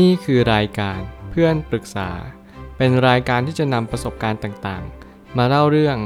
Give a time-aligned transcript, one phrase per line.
[0.00, 2.10] นี่คือรายการเพื่อนปรึกษา
[2.76, 5.96] เป็นรายการที่จะนำประสบการณ์ต่างๆ มาเล่าเรื่อง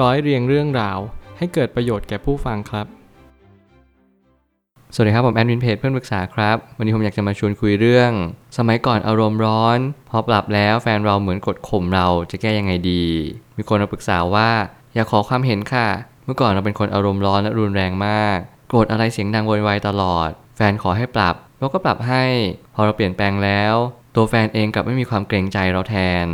[0.00, 0.98] ร้อยเรียงเรื่องราว
[1.38, 2.86] ให้เกิดประโยชน์แก่ผู้ฟังครับ
[4.94, 8.10] สวัสดีครับ ผมแอดมินเพจเพื่อนปรึกษาครับ วันนี้ผมอยากจะมาชวนคุยเรื่อง
[8.58, 9.78] สมัยก่อนอารมณ์ร้อน
[10.10, 13.04] พอปรับแล้วแฟนเราเหมือนกดข่มเราจะแก้ยังไงดี
[13.56, 14.50] มีคนมาปรึกษาว่า
[14.94, 15.88] อยากขอความเห็นค่ะ
[16.24, 22.24] เมื่อก่อนเราเป็นคนอารมณ์ร้อนและรุนแรงมาก โกรธอะไรเสียงดังโวยวายตลอด แฟนขอให้ปรับ เราก็ปรับให้
[22.74, 23.74] พอเราเปลี่ยนแปลงแล้ว
[24.14, 26.26] ตัวแฟนเองกลับไม่มีความเกรงใจเราแทน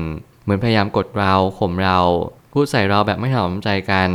[0.43, 1.99] เหมือนพยายามกดเราข่มเรา
[2.53, 4.11] พูดใส่เราแบบไม่ถนอมใจกัน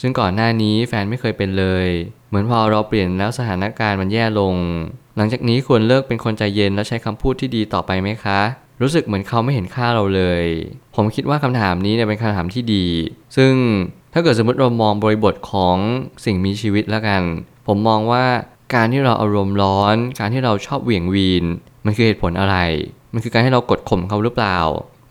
[0.00, 1.86] ซึ่งก่อนหน้านี้แฟนไม่เคยเป็นเลย
[2.28, 4.54] เหมือนพอเราเปลี่ยนแล้วสถานการณ์มันแย่ลง
[5.16, 8.40] หลังจากนี้ควรเลิกเป็นคนใจเย็นและใช้คำพูดที่ดีต่อไปไหมคะ
[8.82, 10.44] รู้สึกเหมือนเขาไม่เห็นค่าเราเลย
[10.96, 12.86] ผมคิดว่าคำถามนี้เนี่ยเป็นคำถามที่ดี
[13.36, 13.52] ซึ่ง
[14.12, 15.76] ถ้าเกิดสมมติเรามองบริบทของ
[16.24, 17.22] สิ่งมีชีวิตแล้วกัน
[17.66, 18.24] ผมมองว่า
[18.74, 21.44] การที่เราอารมณ์ร้อน การที่เราชอบเหวี่ยงวีน
[21.84, 22.56] มันคือเหตุผลอะไร
[23.12, 24.58] มันคือการให้เรากดข่มเขาหรือเปล่า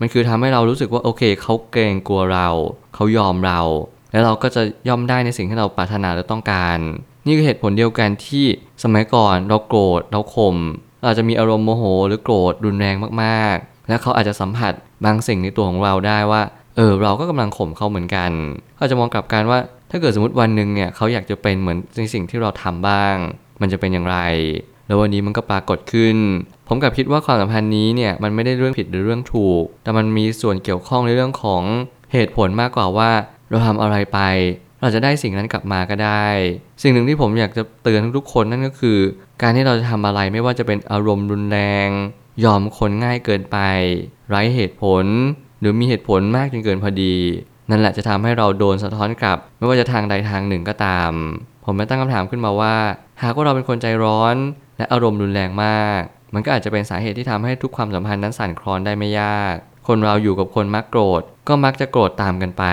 [0.00, 2.48] มันคือทำให้เรารู้สึกว่าโอเคเขาเกรงกลัวเรา
[2.94, 3.60] เขายอมเรา
[4.12, 6.78] แล้วเราก็จะย่อมได้ในสิ่งที่เราปรารถนาและต้องการ
[7.26, 8.46] นี่คือเหตุผลเดียวกันที่
[8.84, 10.56] สมัยก่อนเราโกรธเราข่ม
[10.98, 14.72] เราอาจจะมีอารมณ์โมโหหรือโกรธรุนแรงมากๆ และเขาอาจจะสัมผัส
[15.04, 16.42] บางสิ่งในตัวของเราได้ว่า
[16.76, 18.30] เออเราก็กำลังข่มเขาเหมือนกัน
[18.76, 19.58] เขาจะมองกลับกันว่า
[19.90, 23.14] ถ้าเกิดสมมติวันหนึ่งเนี่ยเขาอยากจะเป็นเหมือนในสิ่งที่เราทำบ้าง
[23.60, 24.18] มันจะเป็นอย่างไร
[24.86, 26.16] แล้ววันนี้มันก็ปรากฏขึ้น
[26.68, 31.62] ผมกับคิดว่าความสัมพันธ์นี้เนี่ยมันไม่ได้เรื่องผิดหรือเรื่องถูก แต่มันมีส่วนเกี่ยวข้องในเรื่องของ
[32.12, 33.10] เหตุผลมากกว่าว่า
[33.50, 34.20] เราทำอะไรไป
[34.80, 36.26] เราจะได้สิ่งนั้นกลับมาก็ได้
[36.82, 38.98] สิ่งหนึ่งที่ผมอยากจะเตือนทุกๆคนนั่นก็คือ
[39.42, 41.88] การที่เราจะทำอะไรไม่ว่าจะเป็นอารมณ์รุนแรง
[42.44, 43.58] ยอมคนง่ายเกินไป
[44.28, 45.04] ไร้เหตุผล
[45.60, 47.14] หรือมีเหตุผลมากจนเกินพอดี
[47.70, 51.12] นั่นแหละจะทำให้เราโดนสะท้อนกลับ ไม่ว่าจะทางใดทางหนึ่งก็ตาม
[51.70, 52.76] ผมไม่ตั้งคำถามขึ้นมาว่า
[53.22, 54.36] หากว่าเราเป็นคนใจร้อน
[54.78, 56.00] และอารมณ์รุนแรงมาก
[56.34, 59.54] มันก็อาจจะเป็นสาเหตุที่ทำให้ทุกความสัมพันธ์นั้นสั่นคลอนได้ไม่ยาก
[59.88, 62.64] คนเราอยู่กับคนมักโกรธ ก็มักจะโกรธตามกันไป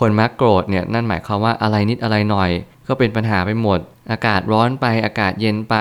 [0.00, 2.50] คนมักโกรธเนี่ยนั่นหมายความว่าอะไรนิดอะไรหน่อย
[2.88, 3.78] ก็เป็นปัญหาไปหมด
[4.10, 5.76] อากาศร้อนไปอากาศเย็นไป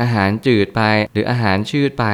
[0.00, 0.82] อาหารจืดไป
[1.12, 2.06] หรืออาหารชืดไป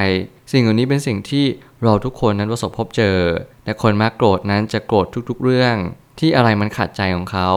[0.52, 1.44] สิ่งเหล่านี้เป็นสิ่งที่
[1.82, 3.18] เราทุกคนนั้นประสบพบเจอ
[3.64, 5.76] แต่คนมักโกรธนั้นจะโกรธทุกๆ เรื่อง
[6.20, 7.50] ที่อะไรมันขัดใจของเขา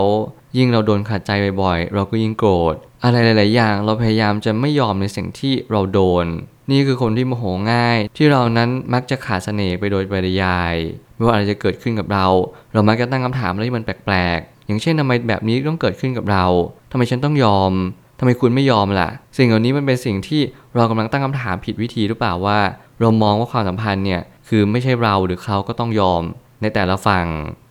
[0.57, 6.25] ยิ่งเราโดนขัดใจบ่อยๆ เราก็ยิ่งโกรธ อะไรหลาย ๆ อย่างเราพยายามจะไม่ยอมในสิ่งที่เราโดน
[6.71, 10.75] นี่คือคนที่โมโหง่าย ที่เรานั้นมักจะขาดเสน่ห์ไปโดยปริยาย
[11.15, 12.27] ไม่ว่าอะไรจะเกิดขึ้นกับเรา
[12.73, 16.45] เรามักจะตั้งคำถามอะไรที่มันแปลก ๆ อย่างเช่นทำไมแบบนี้ต้องเกิดขึ้นกับเรา
[16.91, 17.71] ทำไมฉันต้องยอม
[18.19, 20.41] ทำไมคุณไม่ยอมล่ะ สิ่งเหล่านี้มันเป็นสิ่งที่
[20.75, 22.59] เรากำลังตั้งคำถามผิดวิธีหรือเปล่าว่า
[22.99, 26.21] เรามองว่าความสัมพันธ์เนี่ยคือไม่ใช่เราหรือเขาก็ต้องยอม
[26.61, 27.25] ในแต่ละฝั่ง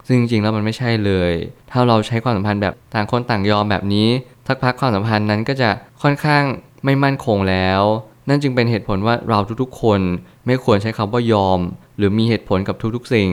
[0.07, 1.33] ซึ่งจริงๆแล้วมันไม่ใช่เลย
[1.71, 4.09] ถ้าเราใช้ความสัมพันธ์แบบต่างคนต่างยอมแบบนี้
[4.47, 5.71] ทักพักความสัมพันธ์นั้นก็จะ
[6.03, 6.45] ค่อนข้าง
[6.85, 7.83] ไม่มั่นคงแล้ว
[8.29, 10.01] นั่นจึงเป็นเหตุผลว่าเราทุกๆ คน
[10.47, 11.61] ไม่ควรใช้คำว่ายอม
[11.97, 13.31] หรือมีเหตุผลกับทุกๆ สิ่ง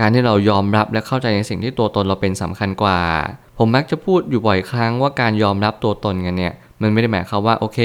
[0.00, 3.00] การที่เรายอมรับและเข้าใจในสิ่งที่ตัวตนเราเป็นสำคัญกว่า
[3.58, 7.78] ผมมักจะพูดอยู่บ่อยครั้งว่าการยอมรับตัวตนกันเนี่ยมันไม่ได้หมายความว่าโอเค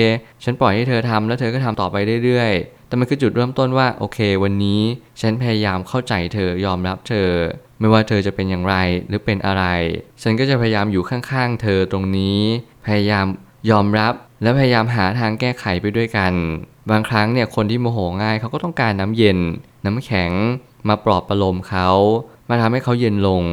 [0.43, 4.81] ฉันปล่อยให้เธอทำแล้วเธอก็ทำต่อไปเรื่อยๆ แต่มันคือจุดเริ่มต้นว่าโอเค วันนี้
[5.21, 7.29] ฉันพยายามเข้าใจเธอยอมรับเธอ
[7.79, 8.75] ไม่ว่าเธอจะเป็นอย่างไร
[9.07, 9.63] หรือเป็นอะไร
[10.21, 12.39] ฉันก็จะพยายามอยู่ข้างๆ เธอตรงนี้
[12.85, 13.25] พยายาม
[13.69, 16.33] ยอมรับและพยายามหาทางแก้ไขไปด้วยกัน
[16.91, 19.39] บางครั้งเนี่ยคนที่โมโหง่ายเขาก็ต้องการน้ำเย็น
[19.85, 20.31] น้ำแข็ง
[20.87, 21.89] มาปลอบประโลมเขา
[22.49, 23.43] มาทำให้เขาเย็นลง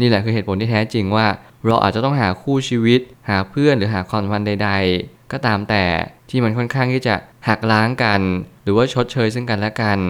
[0.00, 1.26] นี่แหละคือเหตุผลที่แท้จริงว่า
[1.66, 4.70] เราอาจจะต้องหาคู่ชีวิต หาเพื่อนหรือหาความสัมพันธ์ใด
[5.00, 5.84] ๆ ก็ตามแต่
[6.30, 7.14] ที่มันค่อนข้างที่จะ
[7.48, 8.20] หักล้างกัน
[8.62, 10.00] หรือว่าชดเชยซึ่งกันและกัน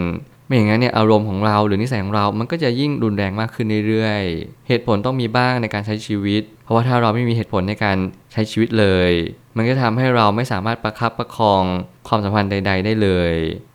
[0.47, 7.97] ไม่อย่างนั้นเนี่ยอารมณ์ของเราหรือนิสัยของเรา มันก็จะยิ่งรุนแรงมากขึ้นเรื่อยๆ เหตุผลต้องมีบ้างในการใช้ชีวิต เพราะว่าถ้าเราไม่มีเหตุผลในการ
[8.33, 9.11] ใช้ชีวิตเลย
[9.57, 11.63] มันก็ทำให้เราไม่สามารถประคับประคอง
[12.09, 13.33] ความสัมพันธ์ใด ๆ ได้เลย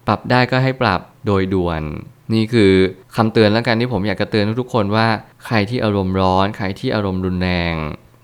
[0.07, 1.81] ปรับได้ก็ให้ปรับโดยด่วน
[2.33, 2.71] นี่คือ
[3.15, 5.07] คำเตือนแล้วกันที่ผมอยากจะเตือนทุกๆคนว่า
[5.45, 7.75] ใครที่อารมณ์ร้อน ใครที่อารมณ์รุนแรง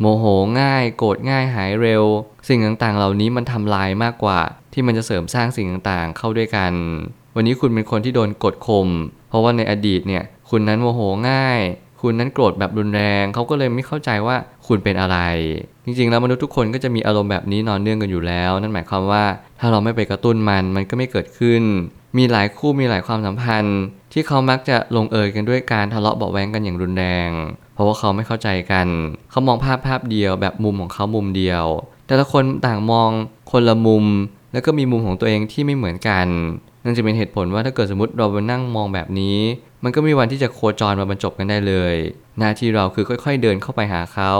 [0.05, 0.25] โมโห
[0.61, 2.03] ง่าย โกรธง่ายหายเร็ว
[2.47, 4.39] สิ่งต่างๆ เหล่านี้มันทำลายมากกว่า
[4.73, 6.73] ที่มันจะเสริมสร้างสิ่งต่างๆ เข้าด้วยกัน
[7.35, 8.89] วันนี้คุณเป็นคนที่โดนกดข่ม
[9.29, 10.99] เพราะว่าในอดีตเนี่ยคุณนั้นโมโห
[11.29, 11.59] ง่าย
[12.01, 14.35] คุณนั้นโกรธแบบรุนแรงเขาก็เลยไม่เข้าใจว่า
[14.67, 15.17] คุณเป็นอะไร
[15.85, 19.23] จริงๆ แล้วมนุษย์ทุกคนก็จะมีอารมณ์แบบนี้นอนเนื่องกันอยู่แล้ว นั่นหมายความว่า
[19.59, 21.63] ถ้าเราไม่ไปกระตุ้นมันมันก็ไม่เกิดขึ้น
[22.17, 23.79] มีหลายคู่มีหลายความสัมพันธ์
[24.13, 27.29] ที่เขามักจะลงเอยกันด้วยการทะเลาะเบาแว้งกันอย่างรุนแรง
[27.73, 28.87] เพราะว่าเขาไม่เข้าใจกัน
[29.31, 31.65] เขามองภาพภาพเดียวแบบมุมของเขามุมเดียว
[32.07, 33.09] แต่ละคนต่างมอง
[33.51, 34.05] คนละมุม
[34.53, 36.27] แล้วก็มีมุมของตัวเองที่ไม่เหมือนกัน
[36.83, 39.37] นั่นจะเป็นเหตุผลว่าถ้าเกิดสมมติเราไปนั่งมองแบบนี้
[39.83, 41.95] มันก็มีวันที่จะโคจรมาบรรจบกันได้เลย
[42.39, 44.33] หน้าที่เราคือค่อย ๆ เดินเข้าไปหาเขา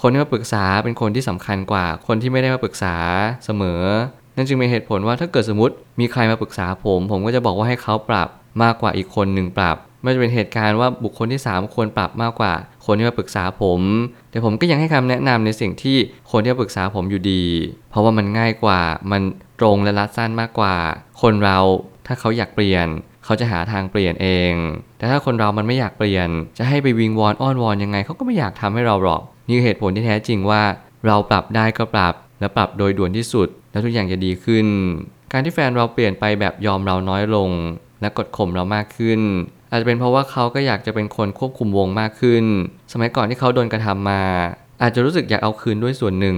[0.00, 2.94] คนที่มาปรึกษาเป็นคนที่สำคัญกว่า คนที่ไม่ได้มาปรึกษา
[3.44, 3.82] เสมอ
[4.36, 8.28] นั่นจึงเป็นเหตุผลว่าถ้าเกิดสมมติมีใครมาปรึกษาผม ผมก็จะบอกว่าให้เขาปรับ
[8.62, 12.52] มากกว่าอีกคนหนึ่งปรับ ไม่ว่าจะเป็นเหตุการณ์ว่าบุคคลที่ 3 ควรปรับมากกว่า
[12.86, 13.80] คนที่มาปรึกษาผม
[14.30, 15.96] แต่ผมก็ยังให้คำแนะนำในสิ่งที่
[16.30, 17.44] คนที่มาปรึกษาผมอยู่ดี
[17.90, 19.22] เพราะว่ามันง่ายกว่ามัน
[19.60, 20.74] ตรงและรัดสั้นมากกว่า
[21.22, 21.58] คนเรา
[22.06, 22.86] ถ้าเขาอยากเปลี่ยน
[23.24, 24.52] เขาจะหาทางเปลี่ยนเอง
[24.98, 26.28] แต่ถ้าคนเรามันไม่อยากเปลี่ยน
[26.58, 30.62] จะให้ไปวิงวอนอ้อนวอนยังไงเขาก็ไม่อยากทำให้เราหรอก นี่คือเหตุผลที่แท้จริงว่า
[31.06, 34.66] เราปรับได้ก็ปรับและปรับโดยด่วนที่สุด แล้วทุกอย่างจะดีขึ้น
[35.32, 37.50] การที่แฟนเราเปลี่ยนไปแบบยอมเราน้อยลง
[38.00, 39.20] และกดข่มเรามากขึ้น
[39.72, 42.44] อาจจะเป็นเพราะว่าเขาก็อยากจะเป็นคนควบคุมวงมากขึ้น
[42.92, 44.22] สมัยก่อนที่เขาโดนกระทำมา
[44.82, 46.36] อาจจะรู้สึกอยากเอาคืนด้วยส่วนหนึ่ง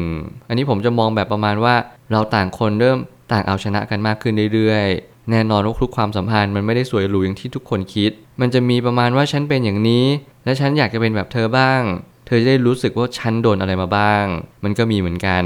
[0.48, 1.74] อันนี้ผมจะมองแบบประมาณว่า
[2.12, 2.98] เราต่างคนเริ่ม
[3.32, 8.10] ต่างเอาชนะกันมากขึ้นเรื่อยๆ แน่นอนว่าทุกความสัมพันธ์มันไม่ได้สวยหรูอย่างที่ทุกคนคิด
[8.40, 10.04] มันจะมีประมาณว่าฉันเป็นอย่างนี้
[10.44, 11.82] และฉันอยากจะเป็นแบบเธอบ้าง
[12.26, 14.24] เธอจะได้รู้สึกว่าฉันโดนอะไรมาบ้าง
[14.64, 15.44] มันก็มีเหมือนกัน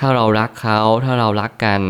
[0.00, 1.80] ถ้าเรารักเขาถ้าเรารักกัน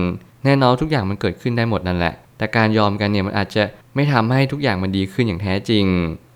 [0.44, 3.62] แน่นอนทุกอย่างมันเกิดขึ้นได้หมดนั่นแหละ แต่การยอมกันเนี่ยมันอาจจะ
[3.94, 5.86] ไม่ทำให้ทุกอย่างมันดีขึ้นอย่างแท้จริง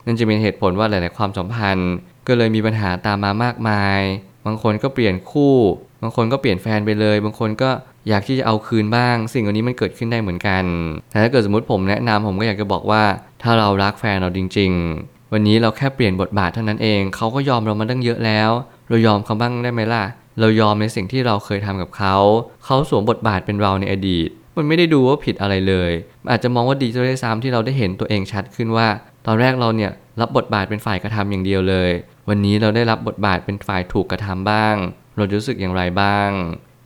[0.06, 1.92] นั่นจะเป็นเหตุผลว่าหลาย ๆ ความสัมพันธ์
[2.26, 4.00] ก็เลยมีปัญหาตามมามากมาย
[4.46, 5.54] บางคนก็เปลี่ยนคู่
[6.02, 7.70] บางคนก็เปลี่ยนแฟนไปเลย บางคนก็
[8.08, 10.64] อยากที่จะเอาคืนบ้าง สิ่งเหล่านี้มันเกิดขึ้นได้เหมือนกัน
[11.10, 13.02] แต่ถ้าเกิดสมมติผมแนะนำผมก็อยากจะบอกว่า
[13.42, 14.70] ถ้าเรารักแฟนเราจริง
[15.02, 18.50] ๆ วันนี้เราแค่เปลี่ยนบทบาทเท่านั้นเอง เขาก็ยอมเรามาตั้งเยอะแล้ว
[18.88, 20.04] เรายอมเขาบ้างได้ไหมล่ะ
[20.40, 22.16] เรายอมในสิ่งที่เราเคยทำกับเขา
[22.64, 25.92] เขาสวมบทบาทเป็นเราในอดีต มันไม่ได้ดูว่าผิดอะไรเลย
[26.30, 28.88] อาจจะมองว่าดีจะได้ซ้ำที่เราได้เห็นตัวเองชัดขึ้นว่า
[29.26, 29.90] ตอนแรกเราเนี่ย
[30.20, 31.90] รับบทบาทเป็นฝ่ายกระทำอย่างเดียวเลย
[32.28, 34.74] วันนี้เราได้รับบทบาทเป็นฝ่ายถูกกระทำบ้าง
[35.16, 36.30] เราจะรู้สึกอย่างไรบ้าง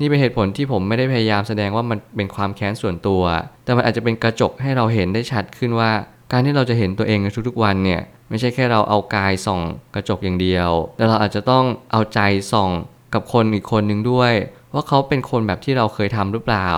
[0.01, 3.23] นี่เป็นเหตุผลที่ผมไม่ได้พยายามแสดงว่ามันเป็นความแค้นส่วนตัว
[3.65, 5.91] แต่มันอาจจะเป็นกระจกให้เราเห็นได้ชัดขึ้นว่า
[6.33, 9.61] การที่เราจะเห็นตัวเองในทุกๆวันเนี่ยไม่ใช่แค่เราเอากายส่อง
[9.95, 12.21] กระจกอย่างเดียว แต่เราอาจจะต้องเอาใจ
[12.53, 12.71] ส่อง
[13.15, 14.33] กับคนอีกคนหนึ่งด้วย
[14.77, 16.71] ว่าเขาเป็นคนแบบที่เราเคยทำหรือเปล่า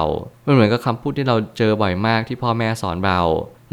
[0.46, 3.20] มันเหมือนกับคำพูดที่เราเจอบ่อยมากที่พ่อแม่สอนเรา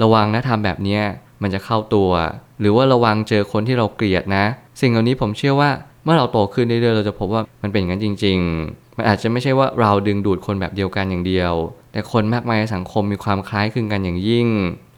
[0.01, 1.03] ระวังนะทำแบบเนี้ย
[1.41, 2.11] มันจะเข้าตัว
[2.59, 4.45] หรือว่าระวังเจอคนที่เราเกลียดนะ
[4.81, 5.69] สิ่งเหล่านี้ผมเชื่อว่า
[6.03, 8.37] เมื่อเราโตขึ้นเรื่อยๆเราจะพบว่ามันเป็นอย่างนั้นจริง
[8.67, 11.53] ๆ มันอาจจะไม่ใช่ว่าเราดึงดูดคนแบบเดียวกันอย่างเดียว
[11.91, 14.47] แต่คนมากมายในสังคมมีความคล้ายคลึงกันอย่างยิ่ง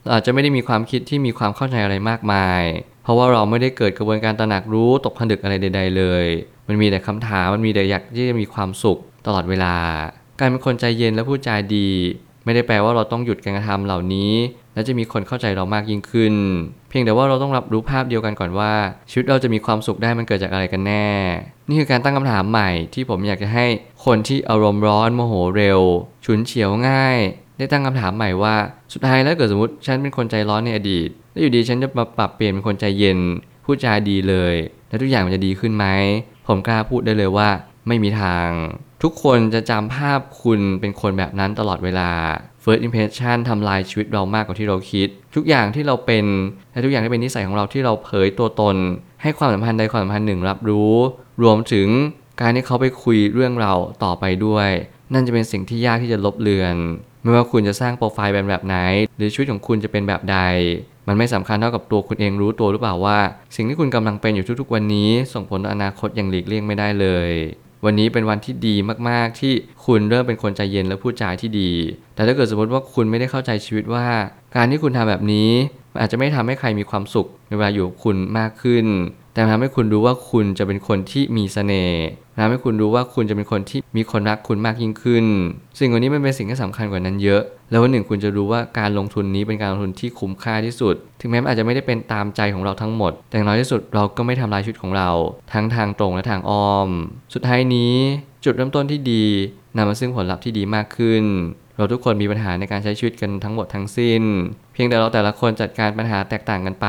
[0.04, 2.62] เราอาจจะไม่ได้มีความคิดที่มีความเข้าใจอะไรมากมาย
[3.04, 6.26] เพราะว่าเราไม่ได้เกิดกระบวนการตระหนักรู้ตกผลึกอะไรใด ๆ เลย
[6.68, 9.76] มันมีแต่คำถามมันมีแต่อยากที่จะมีความสุข ตลอดเวลา
[10.40, 11.90] การเป็นคนใจเย็นและพูดจาดี
[12.46, 14.34] ไม่ได้แปลว่าเราต้องหยุดการกระทำเหล่านี้
[14.74, 16.34] และจะมีคนเข้าใจเรามากยิ่งขึ้น
[16.90, 18.74] เพียงแต่ว่าเราต้องรับรู้ภาพเดียวกันก่อนว่า
[19.10, 21.08] ชีวิตเราจะมีความสุขได้มันเกิดจากอะไรกันแน่
[21.68, 23.66] นี่คือการตั้งคำถามใหม่ที่ผมอยากจะให้
[24.06, 25.80] คนที่อารมณ์ร้อนโมโหเร็ว
[26.26, 27.18] ฉุนเฉียวง่าย
[27.58, 28.56] ได้ตั้งคำถามใหม่ว่า
[28.94, 33.20] สุดท้ายแล้วเกิดสมมติฉันเป็นคนใจร้อนในอดีตแล้วอยู่ดีฉันจะมาปรับเปลี่ยนเป็นคนใจเย็น
[33.66, 34.56] พูดจาดีเลย
[34.90, 35.86] แล้วทุกอย่างมันจะดีขึ้นไหม
[36.48, 37.50] ผมกล้าพูดได้เลยว่า
[37.88, 38.48] ไม่มีทาง
[39.04, 42.10] ทุกคนจะจำภาพคุณเป็นคนแบบนั้นตลอดเวลา
[42.64, 46.26] First Impression ทำลายชีวิตเรามากกว่าที่เราคิด ทุกอย่างที่เราเป็น
[46.72, 48.76] และทุกอย่างที่เป็นนิสัยของเราที่เราเผยตัวตน
[49.22, 50.94] ให้ความสัมพันธ์ใดความสัมพันธ์หนึ่งรับรู้
[51.44, 51.88] รวมถึง
[52.42, 53.74] การที่เขาไปคุยเรื่องเรา
[54.04, 54.70] ต่อไปด้วย
[55.14, 56.76] นั่นจะเป็นสิ่งที่ยากที่จะลบเลือน
[57.22, 58.78] ไม่ว่าคุณจะสร้างโปรไฟล์แบบแบบไหน
[59.18, 60.38] หรือชีวิตของคุณจะเป็นแบบใด
[61.08, 63.20] มันไม่สำคัญเท่ากับตัวคุณเองรู้ตัวหรือเปล่าว่า
[63.56, 67.30] สิ่งที่คุณกำลังเป็นอยู่ทุกๆ วันนี้ ส่งผลต่ออนาคตอย่างหลีกเลี่ยงไม่ได้เลย
[67.86, 68.76] วันนี้เป็นวันที่ดี
[69.10, 69.54] มากๆ ที่
[69.86, 71.72] คุณเริ่มเป็นคนใจเย็นและพูดจาที่ดี
[72.16, 74.06] แต่ถ้าเกิดสมมติว่าคุณไม่ได้เข้าใจชีวิตว่า
[74.56, 75.50] การที่คุณทำแบบนี้
[76.00, 78.86] อาจจะไม่ทำให้ใครมีความสุขในเวลาอยู่กับคุณมากขึ้น
[79.34, 82.04] แต่ทำให้คุณรู้ว่าคุณจะเป็นคนที่มีเสน่ห์
[82.40, 85.26] ทำให้คุณรู้ว่าคุณจะเป็นคนที่มีคนรักคุณมากยิ่งขึ้น
[85.80, 87.42] สิ่งเหล่านี้มันเป็นสิ่งที่สำคัญกว่านั้นเยอะ
[87.72, 95.10] แล้ววันหนึ่งคุณจะรู้ว่าการลงทุนนี้เป็นการลงทุนที่คุ้มค่าที่สุด ถึงแม้มันอาจจะไม่ได้เป็นตามใจของเราทั้งหมด แต่น้อยที่สุดเราก็ไม่ทำลายชีวิตของเรา
[95.54, 96.90] ทั้งทางตรงและทางอ้อม
[97.34, 97.94] สุดท้ายนี้
[98.46, 99.26] จุดเริ่มต้นที่ดี
[99.78, 101.24] นำมาซึ่งผลลัพธ์ที่ดีมากขึ้น
[101.78, 104.24] เราทุกคนมีปัญหาในการใช้ชีวิตกันทั้งหมดทั้งสิ้น
[104.74, 106.88] เพียงแต่เราแต่ละคนจัดการปัญหาแตกต่างกันไป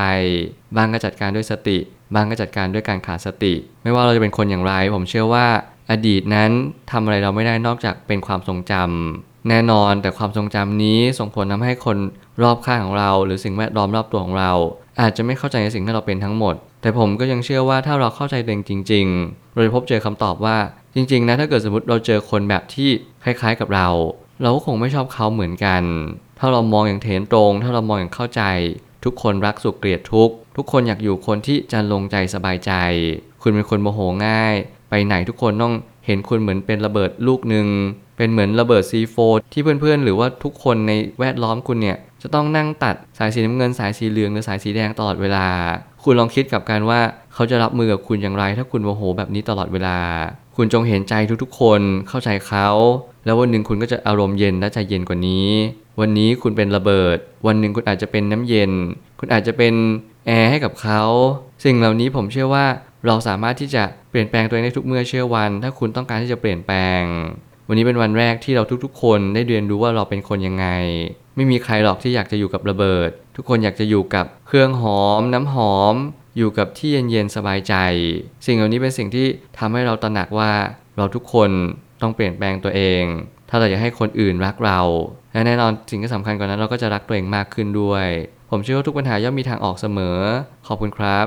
[0.77, 1.79] บางก็จัดการด้วยสติ
[2.15, 5.47] บางก็จัดการด้วยการขาดสติ ไม่ว่าเราจะเป็นคนอย่างไร ผมเชื่อว่า
[5.91, 6.51] อดีตนั้น
[6.91, 11.97] ทำอะไรเราไม่ได้นอกจากเป็นความทรงจำแน่นอนแต่ความทรงจำนี้ส่งผลทำให้คน
[12.43, 14.53] รอบข้างของเรา หรือสิ่งแวดล้อมรอบตัวของเรา
[15.01, 20.57] อาจจะไม่เข้าใจในสิ่งที่เราเป็นทั้งหมด แต่ผมก็ยังเชื่อว่าถ้าเราเข้าใจตัวเองจริง ๆ เราจะพบเจอคำตอบว่า
[20.95, 22.89] จริง ๆ นะถ้าเกิดสมมติเราเจอคนแบบที่
[23.25, 23.89] คล้าย ๆ กับเรา
[24.43, 25.83] เราก็คงไม่ชอบเขาเหมือนกัน
[26.39, 28.43] ถ้าเรามองอย่างเทนตรง ถ้าเรามองอย่างเข้าใจ
[29.05, 32.73] ทุกคนรักสุขเกลียดทุกข์ทุกคนอยากอยู่คนที่จะลงใจสบายใจ
[33.43, 34.55] คุณเป็นคนโมโหง่าย
[34.91, 35.75] ไปไหนทุกคนต้อง
[36.07, 37.67] เห็นคุณเหมือนเป็นระเบิดลูกหนึ่ง
[38.17, 39.19] เป็นเหมือนระเบิด C4
[39.53, 45.47] ที่เพื่อนๆ หรือว่าทุกคนในแวดล้อมคุณเนี่ย จะต้องนั่งตัดสายสีน้ำเงินสายสีเหลืองหรือสายสีแดงตลอดเวลา
[46.05, 47.01] คุณลองคิดกับการว่า
[47.35, 49.99] เขาจะรับมือกับคุณอย่างไร ถ้าคุณโมโหแบบนี้ตลอดเวลา
[50.57, 52.69] คุณจงเห็นใจทุกๆ คนเข้าใจเขา
[53.25, 55.49] แล้ววันหนึ่งคุณก็จะอารมณ์เย็นและใจเย็นกว่านี้
[56.01, 58.73] วันนี้คุณเป็นระเบิด วันหนึ่งคุณอาจจะเป็นน้ำเย็น
[59.21, 59.75] คุณอาจจะเป็น
[60.27, 61.03] แอร์ให้กับเขา
[61.65, 62.67] สิ่งเหล่านี้ผมเชื่อว่า
[63.07, 67.03] เราสามารถที่จะเปลี่ยนแปลงตัวเองได้ทุกเมื่อเชื่อวัน ถ้าคุณต้องการที่จะเปลี่ยนแปลง
[67.69, 70.67] วันนี้เป็นวันแรกที่เราทุกๆ คนได้เรียนรู้ว่าเราเป็นคนยังไง
[71.37, 75.95] ไม่มีใครหรอกที่อยากจะอยู่กับระเบิด ทุกคนอยากจะอยู่กับเครื่องหอม น้ำหอม
[76.37, 77.75] อยู่กับที่เย็นๆสบายใจ
[78.47, 79.27] สิ่งเหล่านี้เป็นสิ่งที่
[79.59, 80.53] ทำให้เราตระหนักว่า
[80.97, 81.51] เราทุกคน
[82.03, 83.05] ต้องเปลี่ยนแปลงตัวเอง
[83.49, 84.81] ถ้าเราอยากให้คนอื่นรักเรา
[85.33, 88.07] และแน่นอนสิ่งที่สำคัญกว่านั้นเราก็จะรักตัวเองมากขึ้นด้วย
[88.51, 90.19] ผมเชื่อว่าทุกปัญหาย่อมมีทางออกเสมอ
[90.67, 91.27] ขอบคุณครับ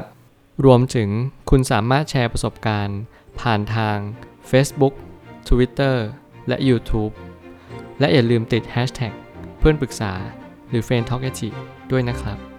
[0.66, 1.10] รวมถึง
[1.50, 3.00] คุณสามารถแชร์ประสบการณ์
[3.40, 3.98] ผ่านทาง
[4.52, 4.94] Facebook
[5.50, 5.96] Twitter
[6.48, 7.14] และ YouTube
[8.00, 9.14] และอย่าลืมติด Hashtag
[9.60, 10.14] เพื่อนปรึกษา
[10.70, 11.22] หรือ f r ร e n d Talk
[11.92, 12.51] ด้วยนะครับ